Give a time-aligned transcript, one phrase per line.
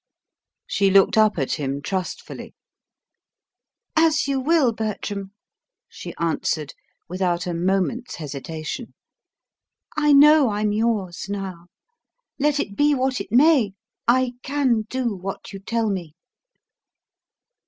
[0.65, 2.55] She looked up at him trustfully.
[3.95, 5.31] "As you will, Bertram,"
[5.87, 6.73] she answered,
[7.07, 8.95] without a moment's hesitation.
[9.95, 11.67] "I know I'm yours now.
[12.39, 13.73] Let it be what it may,
[14.07, 16.15] I can do what you tell me."